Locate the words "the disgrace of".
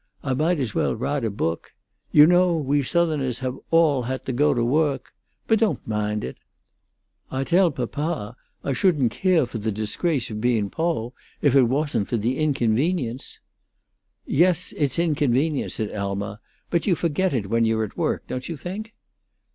9.59-10.41